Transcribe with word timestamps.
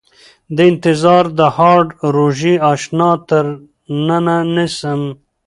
د 0.55 0.57
انتظار 0.71 1.25
د 1.39 1.41
هاړ 1.57 1.83
روژې 2.15 2.53
اشنا 2.73 3.11
تر 3.29 3.45
ننه 4.07 4.37
نيسم 4.55 5.01